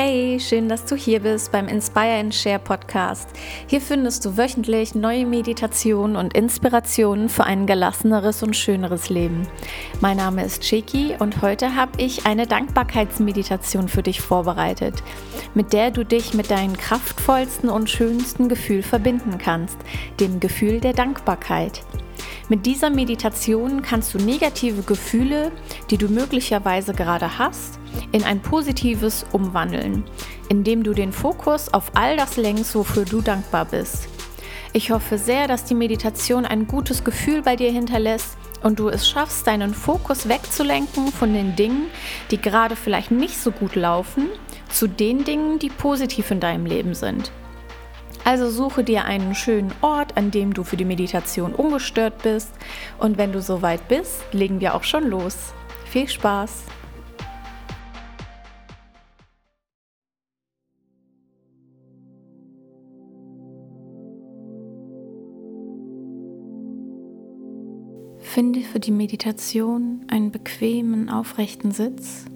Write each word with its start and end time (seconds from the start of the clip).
Hey, 0.00 0.38
schön, 0.38 0.68
dass 0.68 0.84
du 0.84 0.94
hier 0.94 1.18
bist 1.18 1.50
beim 1.50 1.66
Inspire 1.66 2.20
and 2.20 2.32
Share 2.32 2.60
Podcast. 2.60 3.28
Hier 3.66 3.80
findest 3.80 4.24
du 4.24 4.36
wöchentlich 4.36 4.94
neue 4.94 5.26
Meditationen 5.26 6.14
und 6.14 6.34
Inspirationen 6.34 7.28
für 7.28 7.42
ein 7.42 7.66
gelasseneres 7.66 8.44
und 8.44 8.54
schöneres 8.54 9.08
Leben. 9.08 9.48
Mein 10.00 10.18
Name 10.18 10.44
ist 10.44 10.62
Cheki 10.62 11.16
und 11.18 11.42
heute 11.42 11.74
habe 11.74 12.00
ich 12.00 12.26
eine 12.26 12.46
Dankbarkeitsmeditation 12.46 13.88
für 13.88 14.04
dich 14.04 14.20
vorbereitet, 14.20 15.02
mit 15.54 15.72
der 15.72 15.90
du 15.90 16.04
dich 16.04 16.32
mit 16.32 16.48
deinem 16.52 16.76
kraftvollsten 16.76 17.68
und 17.68 17.90
schönsten 17.90 18.48
Gefühl 18.48 18.84
verbinden 18.84 19.36
kannst, 19.38 19.78
dem 20.20 20.38
Gefühl 20.38 20.78
der 20.78 20.92
Dankbarkeit. 20.92 21.82
Mit 22.50 22.64
dieser 22.64 22.88
Meditation 22.88 23.82
kannst 23.82 24.14
du 24.14 24.18
negative 24.18 24.82
Gefühle, 24.82 25.52
die 25.90 25.98
du 25.98 26.08
möglicherweise 26.08 26.94
gerade 26.94 27.38
hast, 27.38 27.78
in 28.10 28.24
ein 28.24 28.40
positives 28.40 29.26
umwandeln, 29.32 30.04
indem 30.48 30.82
du 30.82 30.94
den 30.94 31.12
Fokus 31.12 31.72
auf 31.74 31.92
all 31.94 32.16
das 32.16 32.38
lenkst, 32.38 32.74
wofür 32.74 33.04
du 33.04 33.20
dankbar 33.20 33.66
bist. 33.66 34.08
Ich 34.72 34.90
hoffe 34.90 35.18
sehr, 35.18 35.46
dass 35.46 35.64
die 35.64 35.74
Meditation 35.74 36.46
ein 36.46 36.66
gutes 36.66 37.04
Gefühl 37.04 37.42
bei 37.42 37.54
dir 37.54 37.70
hinterlässt 37.70 38.38
und 38.62 38.78
du 38.78 38.88
es 38.88 39.06
schaffst, 39.06 39.46
deinen 39.46 39.74
Fokus 39.74 40.26
wegzulenken 40.26 41.12
von 41.12 41.34
den 41.34 41.54
Dingen, 41.54 41.88
die 42.30 42.40
gerade 42.40 42.76
vielleicht 42.76 43.10
nicht 43.10 43.36
so 43.36 43.50
gut 43.50 43.74
laufen, 43.74 44.26
zu 44.70 44.86
den 44.86 45.24
Dingen, 45.24 45.58
die 45.58 45.70
positiv 45.70 46.30
in 46.30 46.40
deinem 46.40 46.64
Leben 46.64 46.94
sind. 46.94 47.30
Also 48.28 48.50
suche 48.50 48.84
dir 48.84 49.06
einen 49.06 49.34
schönen 49.34 49.72
Ort, 49.80 50.18
an 50.18 50.30
dem 50.30 50.52
du 50.52 50.62
für 50.62 50.76
die 50.76 50.84
Meditation 50.84 51.54
ungestört 51.54 52.22
bist. 52.22 52.52
Und 52.98 53.16
wenn 53.16 53.32
du 53.32 53.40
soweit 53.40 53.88
bist, 53.88 54.22
legen 54.32 54.60
wir 54.60 54.74
auch 54.74 54.84
schon 54.84 55.08
los. 55.08 55.54
Viel 55.86 56.06
Spaß! 56.06 56.64
Finde 68.18 68.60
für 68.60 68.78
die 68.78 68.90
Meditation 68.90 70.04
einen 70.10 70.32
bequemen, 70.32 71.08
aufrechten 71.08 71.72
Sitz 71.72 72.26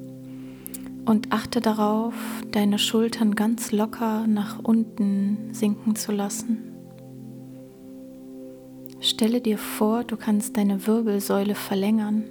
und 1.04 1.32
achte 1.32 1.60
darauf, 1.60 2.14
deine 2.50 2.78
Schultern 2.78 3.34
ganz 3.34 3.72
locker 3.72 4.26
nach 4.26 4.60
unten 4.62 5.52
sinken 5.52 5.96
zu 5.96 6.12
lassen. 6.12 6.72
Stelle 9.00 9.40
dir 9.40 9.58
vor, 9.58 10.04
du 10.04 10.16
kannst 10.16 10.56
deine 10.56 10.86
Wirbelsäule 10.86 11.56
verlängern, 11.56 12.24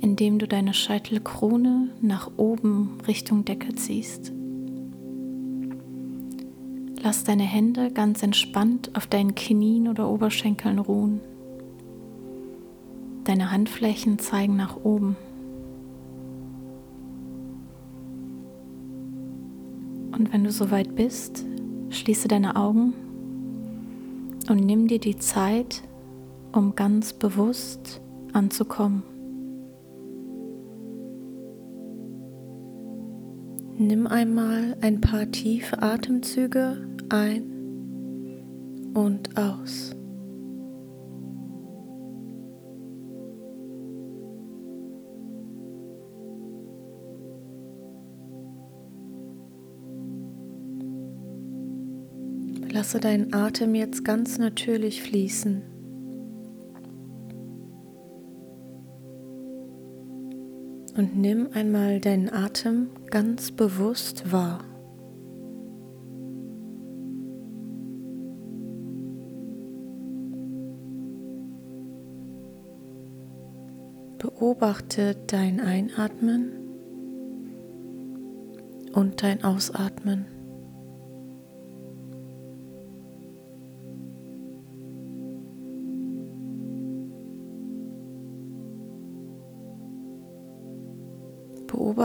indem 0.00 0.38
du 0.38 0.46
deine 0.46 0.74
Scheitelkrone 0.74 1.88
nach 2.02 2.30
oben 2.36 2.98
Richtung 3.06 3.46
Decke 3.46 3.74
ziehst. 3.74 4.32
Lass 7.02 7.24
deine 7.24 7.44
Hände 7.44 7.92
ganz 7.92 8.22
entspannt 8.22 8.90
auf 8.94 9.06
deinen 9.06 9.34
Knien 9.34 9.88
oder 9.88 10.08
Oberschenkeln 10.10 10.78
ruhen. 10.78 11.20
Deine 13.24 13.50
Handflächen 13.50 14.18
zeigen 14.18 14.56
nach 14.56 14.76
oben. 14.84 15.16
Und 20.18 20.32
wenn 20.32 20.44
du 20.44 20.50
soweit 20.50 20.94
bist, 20.94 21.44
schließe 21.90 22.28
deine 22.28 22.56
Augen 22.56 22.94
und 24.48 24.64
nimm 24.64 24.88
dir 24.88 24.98
die 24.98 25.16
Zeit, 25.16 25.82
um 26.52 26.74
ganz 26.74 27.12
bewusst 27.12 28.00
anzukommen. 28.32 29.02
Nimm 33.78 34.06
einmal 34.06 34.76
ein 34.80 35.02
paar 35.02 35.30
tiefe 35.30 35.82
Atemzüge 35.82 36.78
ein 37.10 37.42
und 38.94 39.36
aus. 39.36 39.94
Lasse 52.76 53.00
deinen 53.00 53.32
Atem 53.32 53.74
jetzt 53.74 54.04
ganz 54.04 54.36
natürlich 54.36 55.02
fließen. 55.02 55.62
Und 60.94 61.16
nimm 61.16 61.48
einmal 61.54 62.00
deinen 62.00 62.30
Atem 62.30 62.90
ganz 63.10 63.50
bewusst 63.50 64.30
wahr. 64.30 64.62
Beobachte 74.18 75.16
dein 75.28 75.60
Einatmen 75.60 76.52
und 78.92 79.22
dein 79.22 79.42
Ausatmen. 79.44 80.35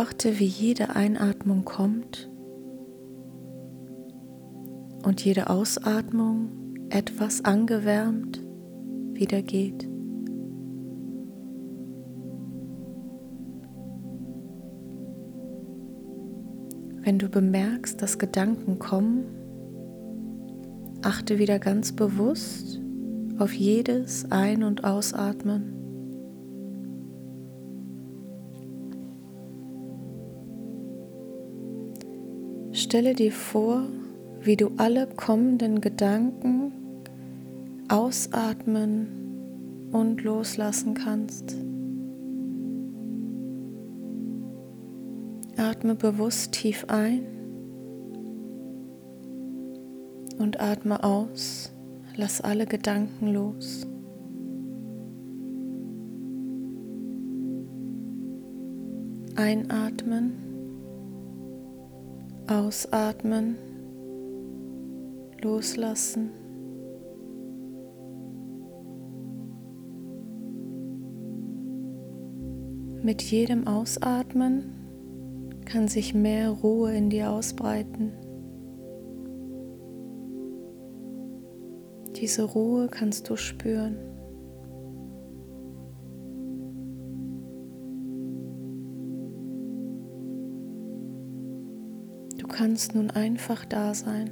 Beobachte, 0.02 0.40
wie 0.40 0.46
jede 0.46 0.96
Einatmung 0.96 1.64
kommt 1.64 2.28
und 5.04 5.24
jede 5.24 5.48
Ausatmung 5.48 6.50
etwas 6.90 7.46
angewärmt 7.46 8.42
wieder 9.14 9.44
geht. 9.44 9.88
Wenn 17.04 17.20
du 17.20 17.30
bemerkst, 17.30 18.02
dass 18.02 18.18
Gedanken 18.18 18.80
kommen, 18.80 19.26
achte 21.04 21.38
wieder 21.38 21.60
ganz 21.60 21.92
bewusst 21.92 22.82
auf 23.38 23.54
jedes 23.54 24.32
Ein- 24.32 24.64
und 24.64 24.84
Ausatmen. 24.84 25.81
Stelle 32.92 33.16
dir 33.16 33.32
vor, 33.32 33.84
wie 34.42 34.58
du 34.58 34.72
alle 34.76 35.08
kommenden 35.08 35.80
Gedanken 35.80 36.74
ausatmen 37.88 39.08
und 39.94 40.22
loslassen 40.26 40.94
kannst. 40.94 41.56
Atme 45.56 45.96
bewusst 45.96 46.52
tief 46.52 46.84
ein 46.90 47.22
und 50.38 50.60
atme 50.60 51.02
aus. 51.02 51.72
Lass 52.18 52.42
alle 52.42 52.66
Gedanken 52.66 53.28
los. 53.28 53.88
Einatmen. 59.38 60.51
Ausatmen, 62.52 63.56
loslassen. 65.42 66.32
Mit 73.02 73.22
jedem 73.22 73.68
Ausatmen 73.68 74.66
kann 75.64 75.88
sich 75.88 76.14
mehr 76.14 76.50
Ruhe 76.50 76.94
in 76.94 77.10
dir 77.10 77.32
ausbreiten. 77.32 78.12
Diese 82.18 82.44
Ruhe 82.44 82.90
kannst 82.90 83.30
du 83.30 83.38
spüren. 83.38 84.11
Kannst 92.62 92.94
nun 92.94 93.10
einfach 93.10 93.66
da 93.66 93.96
sein. 93.96 94.30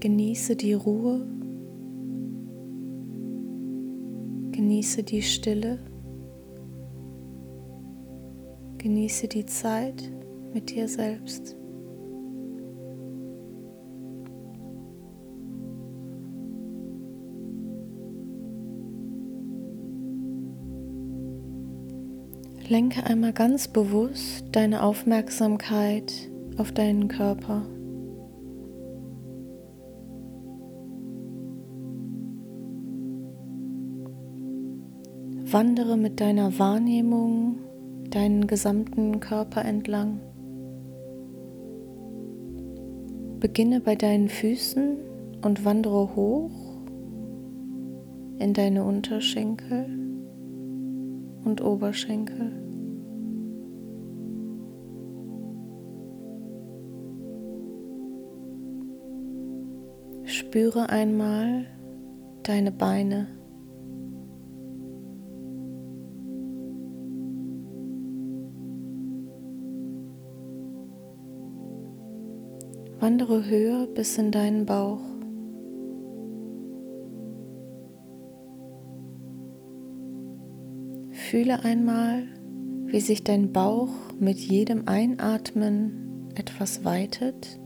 Genieße 0.00 0.56
die 0.56 0.72
Ruhe, 0.72 1.24
genieße 4.50 5.04
die 5.04 5.22
Stille, 5.22 5.78
genieße 8.78 9.28
die 9.28 9.46
Zeit 9.46 10.10
mit 10.52 10.74
dir 10.74 10.88
selbst. 10.88 11.59
Lenke 22.70 23.04
einmal 23.04 23.32
ganz 23.32 23.66
bewusst 23.66 24.44
deine 24.52 24.84
Aufmerksamkeit 24.84 26.12
auf 26.56 26.70
deinen 26.70 27.08
Körper. 27.08 27.62
Wandere 35.50 35.96
mit 35.96 36.20
deiner 36.20 36.60
Wahrnehmung 36.60 37.58
deinen 38.08 38.46
gesamten 38.46 39.18
Körper 39.18 39.64
entlang. 39.64 40.20
Beginne 43.40 43.80
bei 43.80 43.96
deinen 43.96 44.28
Füßen 44.28 44.96
und 45.42 45.64
wandere 45.64 46.14
hoch 46.14 46.52
in 48.38 48.54
deine 48.54 48.84
Unterschenkel 48.84 49.99
und 51.44 51.62
Oberschenkel. 51.62 52.52
Spüre 60.24 60.88
einmal 60.88 61.66
deine 62.42 62.72
Beine. 62.72 63.26
Wandere 73.00 73.46
höher 73.46 73.86
bis 73.86 74.18
in 74.18 74.30
deinen 74.30 74.66
Bauch. 74.66 75.09
Fühle 81.30 81.62
einmal, 81.62 82.24
wie 82.86 82.98
sich 82.98 83.22
dein 83.22 83.52
Bauch 83.52 83.92
mit 84.18 84.36
jedem 84.38 84.88
Einatmen 84.88 86.28
etwas 86.34 86.84
weitet 86.84 87.56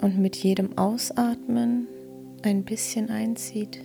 und 0.00 0.18
mit 0.18 0.34
jedem 0.36 0.78
Ausatmen 0.78 1.88
ein 2.40 2.64
bisschen 2.64 3.10
einzieht. 3.10 3.84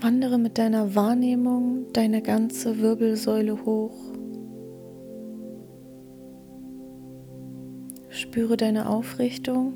Wandere 0.00 0.38
mit 0.38 0.56
deiner 0.56 0.94
Wahrnehmung 0.94 1.86
deine 1.92 2.22
ganze 2.22 2.78
Wirbelsäule 2.78 3.64
hoch. 3.64 4.14
Spüre 8.14 8.56
deine 8.56 8.88
Aufrichtung, 8.88 9.72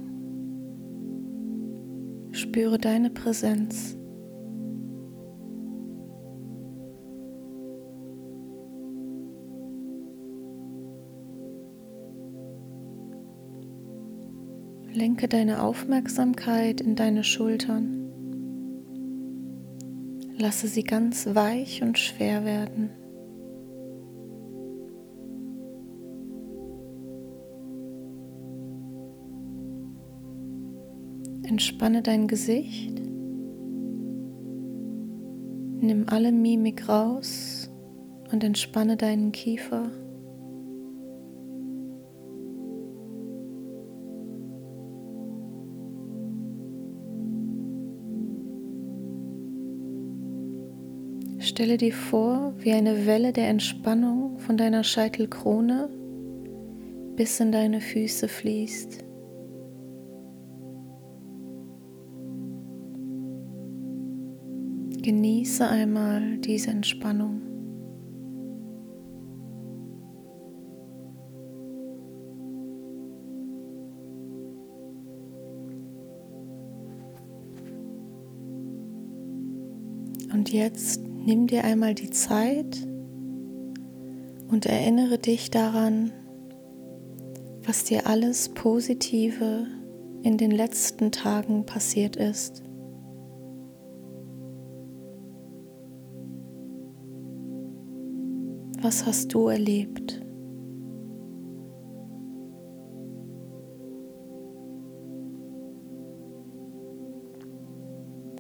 spüre 2.31 2.79
deine 2.79 3.11
Präsenz. 3.11 3.97
Lenke 14.93 15.27
deine 15.27 15.61
Aufmerksamkeit 15.65 16.81
in 16.81 16.95
deine 16.95 17.25
Schultern. 17.25 18.09
Lasse 20.39 20.69
sie 20.69 20.85
ganz 20.85 21.27
weich 21.35 21.83
und 21.83 21.99
schwer 21.99 22.45
werden. 22.45 22.98
Entspanne 31.59 32.03
dein 32.03 32.29
Gesicht. 32.29 33.01
Nimm 35.81 36.05
alle 36.07 36.31
Mimik 36.31 36.89
raus 36.89 37.69
und 38.31 38.45
entspanne 38.45 38.97
deinen 38.97 39.33
Kiefer. 39.33 39.91
Stelle 51.41 51.77
dir 51.77 51.93
vor, 51.93 52.55
wie 52.59 52.71
eine 52.71 53.05
Welle 53.05 53.33
der 53.33 53.49
Entspannung 53.49 54.39
von 54.39 54.57
deiner 54.57 54.85
Scheitelkrone 54.85 55.91
bis 57.17 57.41
in 57.41 57.51
deine 57.51 57.81
Füße 57.81 58.29
fließt. 58.29 59.08
Genieße 65.09 65.67
einmal 65.67 66.37
diese 66.37 66.69
Entspannung. 66.69 67.41
Und 80.31 80.53
jetzt 80.53 81.01
nimm 81.25 81.47
dir 81.47 81.65
einmal 81.65 81.95
die 81.95 82.11
Zeit 82.11 82.87
und 84.51 84.67
erinnere 84.67 85.17
dich 85.17 85.51
daran, 85.51 86.13
was 87.65 87.85
dir 87.85 88.07
alles 88.07 88.51
Positive 88.51 89.67
in 90.23 90.37
den 90.37 90.51
letzten 90.51 91.13
Tagen 91.13 91.65
passiert 91.65 92.17
ist. 92.17 92.68
Was 98.89 99.05
hast 99.05 99.35
du 99.35 99.49
erlebt? 99.49 100.25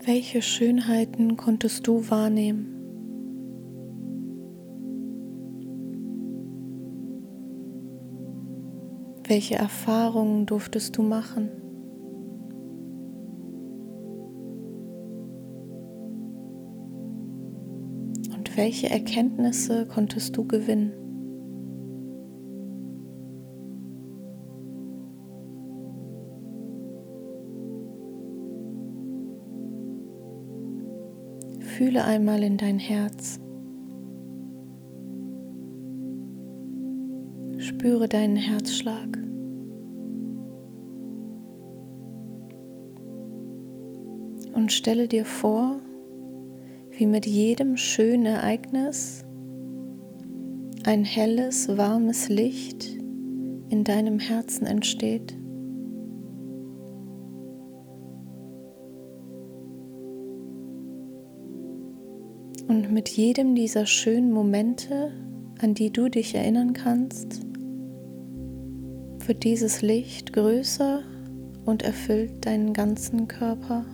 Welche 0.06 0.40
Schönheiten 0.40 1.36
konntest 1.36 1.86
du 1.86 2.08
wahrnehmen? 2.08 2.74
Welche 9.26 9.56
Erfahrungen 9.56 10.46
durftest 10.46 10.96
du 10.96 11.02
machen? 11.02 11.67
Welche 18.58 18.90
Erkenntnisse 18.90 19.86
konntest 19.86 20.36
du 20.36 20.44
gewinnen? 20.44 20.92
Fühle 31.60 32.04
einmal 32.04 32.42
in 32.42 32.56
dein 32.56 32.80
Herz. 32.80 33.38
Spüre 37.58 38.08
deinen 38.08 38.34
Herzschlag. 38.34 39.16
Und 44.52 44.72
stelle 44.72 45.06
dir 45.06 45.24
vor, 45.24 45.78
wie 46.98 47.06
mit 47.06 47.26
jedem 47.26 47.76
schönen 47.76 48.26
Ereignis 48.26 49.24
ein 50.84 51.04
helles, 51.04 51.68
warmes 51.76 52.28
Licht 52.28 52.88
in 53.68 53.84
deinem 53.84 54.18
Herzen 54.18 54.66
entsteht. 54.66 55.36
Und 62.66 62.90
mit 62.90 63.08
jedem 63.10 63.54
dieser 63.54 63.86
schönen 63.86 64.32
Momente, 64.32 65.12
an 65.60 65.74
die 65.74 65.92
du 65.92 66.08
dich 66.08 66.34
erinnern 66.34 66.72
kannst, 66.72 67.42
wird 69.24 69.44
dieses 69.44 69.82
Licht 69.82 70.32
größer 70.32 71.02
und 71.64 71.84
erfüllt 71.84 72.44
deinen 72.44 72.72
ganzen 72.72 73.28
Körper. 73.28 73.84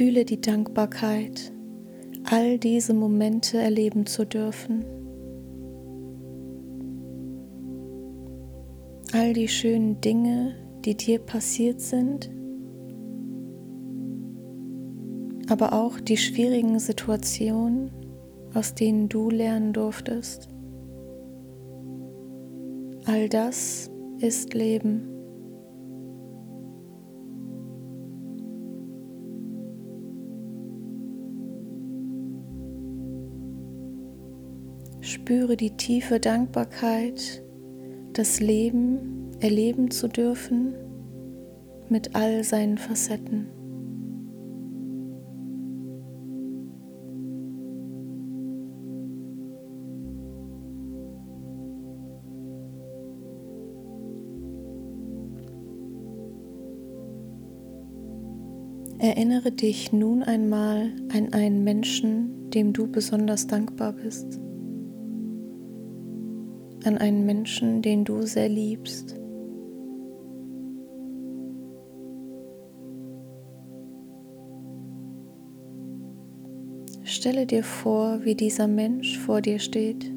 Fühle 0.00 0.24
die 0.24 0.40
Dankbarkeit, 0.40 1.52
all 2.24 2.58
diese 2.58 2.94
Momente 2.94 3.58
erleben 3.58 4.06
zu 4.06 4.24
dürfen. 4.24 4.82
all 9.12 9.34
die 9.34 9.48
schönen 9.48 10.00
Dinge, 10.00 10.54
die 10.86 10.96
dir 10.96 11.18
passiert 11.18 11.82
sind, 11.82 12.30
aber 15.50 15.74
auch 15.74 16.00
die 16.00 16.16
schwierigen 16.16 16.78
Situationen, 16.78 17.90
aus 18.54 18.74
denen 18.74 19.10
du 19.10 19.28
lernen 19.28 19.74
durftest. 19.74 20.48
All 23.04 23.28
das 23.28 23.90
ist 24.20 24.54
Leben. 24.54 25.19
Spüre 35.30 35.56
die 35.56 35.76
tiefe 35.76 36.18
Dankbarkeit, 36.18 37.44
das 38.14 38.40
Leben 38.40 39.30
erleben 39.38 39.92
zu 39.92 40.08
dürfen 40.08 40.74
mit 41.88 42.16
all 42.16 42.42
seinen 42.42 42.78
Facetten. 42.78 43.46
Erinnere 58.98 59.52
dich 59.52 59.92
nun 59.92 60.24
einmal 60.24 60.90
an 61.14 61.32
einen 61.32 61.62
Menschen, 61.62 62.50
dem 62.50 62.72
du 62.72 62.88
besonders 62.90 63.46
dankbar 63.46 63.92
bist. 63.92 64.40
An 66.84 66.96
einen 66.96 67.26
Menschen, 67.26 67.82
den 67.82 68.04
du 68.04 68.22
sehr 68.22 68.48
liebst. 68.48 69.20
Stelle 77.04 77.44
dir 77.44 77.64
vor, 77.64 78.24
wie 78.24 78.34
dieser 78.34 78.66
Mensch 78.66 79.18
vor 79.18 79.42
dir 79.42 79.58
steht. 79.58 80.10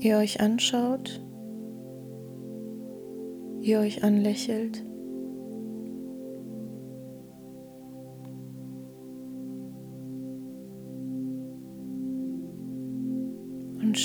Ihr 0.00 0.16
euch 0.16 0.40
anschaut, 0.40 1.24
ihr 3.60 3.78
euch 3.80 4.02
anlächelt. 4.02 4.84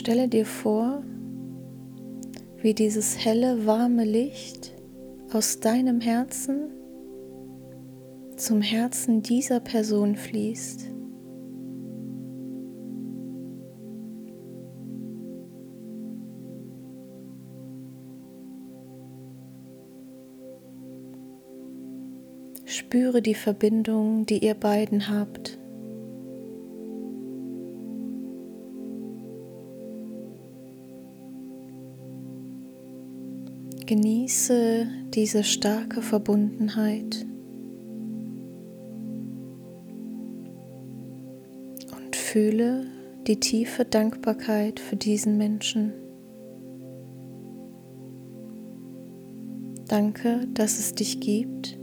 Stelle 0.02 0.28
dir 0.28 0.48
vor, 0.48 1.04
wie 2.60 2.74
dieses 2.74 3.24
helle, 3.24 3.68
warme 3.68 4.04
Licht 4.04 4.74
aus 5.32 5.60
deinem 5.60 6.02
Herzen 6.02 6.72
zum 8.36 8.64
Herzen 8.64 9.22
dieser 9.22 9.60
Person 9.60 10.16
fließt. 10.16 10.88
Spüre 22.66 23.22
die 23.22 23.36
Verbindung, 23.36 24.26
die 24.26 24.44
ihr 24.44 24.56
beiden 24.56 25.10
habt. 25.10 25.61
Genieße 33.92 34.88
diese 35.10 35.44
starke 35.44 36.02
Verbundenheit 36.02 37.26
und 41.98 42.16
fühle 42.16 42.86
die 43.28 43.42
tiefe 43.42 43.84
Dankbarkeit 43.84 44.80
für 44.80 44.96
diesen 44.96 45.38
Menschen. 45.38 45.92
Danke, 49.90 50.48
dass 50.54 50.80
es 50.80 50.96
dich 50.96 51.20
gibt. 51.20 51.78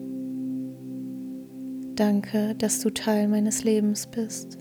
Danke, 1.94 2.54
dass 2.54 2.80
du 2.80 2.88
Teil 2.88 3.28
meines 3.28 3.64
Lebens 3.64 4.06
bist. 4.06 4.56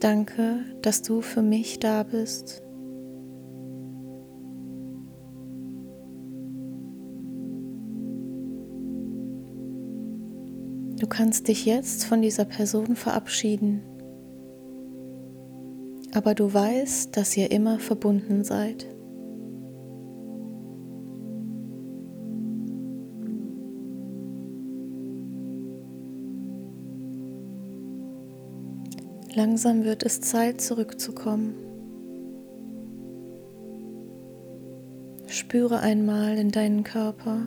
Danke, 0.00 0.60
dass 0.80 1.02
du 1.02 1.20
für 1.20 1.42
mich 1.42 1.78
da 1.78 2.02
bist. 2.04 2.62
Du 10.98 11.06
kannst 11.06 11.48
dich 11.48 11.66
jetzt 11.66 12.04
von 12.04 12.22
dieser 12.22 12.46
Person 12.46 12.96
verabschieden, 12.96 13.82
aber 16.14 16.34
du 16.34 16.52
weißt, 16.52 17.14
dass 17.14 17.36
ihr 17.36 17.50
immer 17.50 17.78
verbunden 17.78 18.44
seid. 18.44 18.86
Langsam 29.34 29.84
wird 29.84 30.02
es 30.02 30.22
Zeit, 30.22 30.62
zurückzukommen. 30.62 31.56
Spüre 35.26 35.80
einmal 35.80 36.38
in 36.38 36.50
deinen 36.50 36.84
Körper. 36.84 37.42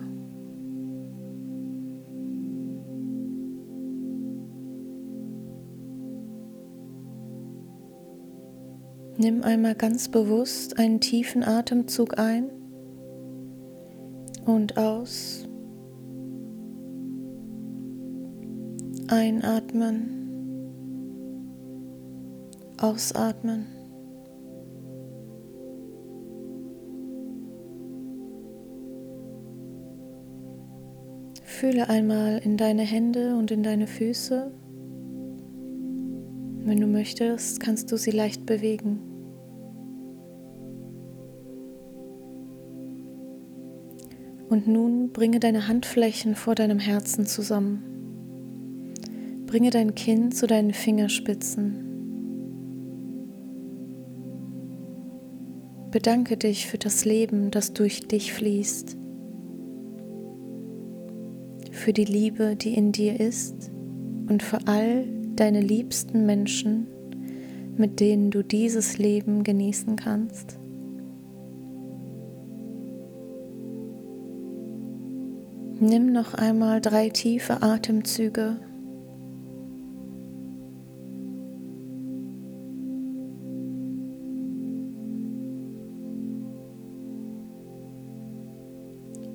Nimm 9.22 9.42
einmal 9.42 9.74
ganz 9.74 10.08
bewusst 10.08 10.78
einen 10.78 10.98
tiefen 10.98 11.44
Atemzug 11.44 12.18
ein 12.18 12.48
und 14.46 14.78
aus. 14.78 15.46
Einatmen. 19.08 20.08
Ausatmen. 22.80 23.66
Fühle 31.44 31.90
einmal 31.90 32.38
in 32.42 32.56
deine 32.56 32.84
Hände 32.84 33.36
und 33.36 33.50
in 33.50 33.62
deine 33.62 33.86
Füße. 33.86 34.50
Wenn 36.64 36.80
du 36.80 36.86
möchtest, 36.86 37.60
kannst 37.60 37.92
du 37.92 37.98
sie 37.98 38.12
leicht 38.12 38.46
bewegen. 38.46 39.09
Und 44.50 44.66
nun 44.66 45.12
bringe 45.12 45.38
deine 45.38 45.68
Handflächen 45.68 46.34
vor 46.34 46.56
deinem 46.56 46.80
Herzen 46.80 47.24
zusammen. 47.24 47.84
Bringe 49.46 49.70
dein 49.70 49.94
Kinn 49.94 50.32
zu 50.32 50.48
deinen 50.48 50.72
Fingerspitzen. 50.72 51.86
Bedanke 55.92 56.36
dich 56.36 56.66
für 56.66 56.78
das 56.78 57.04
Leben, 57.04 57.52
das 57.52 57.74
durch 57.74 58.08
dich 58.08 58.32
fließt, 58.32 58.96
für 61.70 61.92
die 61.92 62.04
Liebe, 62.04 62.56
die 62.56 62.74
in 62.74 62.90
dir 62.90 63.18
ist 63.20 63.70
und 64.28 64.42
für 64.42 64.58
all 64.66 65.04
deine 65.36 65.60
liebsten 65.60 66.26
Menschen, 66.26 66.88
mit 67.76 68.00
denen 68.00 68.30
du 68.32 68.42
dieses 68.42 68.98
Leben 68.98 69.44
genießen 69.44 69.94
kannst. 69.94 70.59
Nimm 75.82 76.12
noch 76.12 76.34
einmal 76.34 76.82
drei 76.82 77.08
tiefe 77.08 77.62
Atemzüge. 77.62 78.58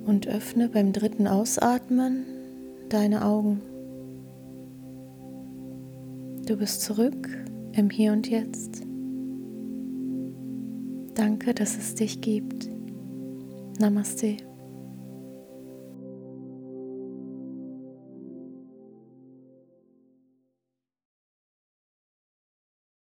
Und 0.04 0.28
öffne 0.28 0.68
beim 0.68 0.92
dritten 0.92 1.26
Ausatmen 1.26 2.24
deine 2.90 3.24
Augen. 3.24 3.60
Du 6.46 6.56
bist 6.56 6.80
zurück 6.82 7.28
im 7.72 7.90
Hier 7.90 8.12
und 8.12 8.30
Jetzt. 8.30 8.82
Danke, 11.14 11.54
dass 11.54 11.76
es 11.76 11.96
dich 11.96 12.20
gibt. 12.20 12.70
Namaste. 13.80 14.45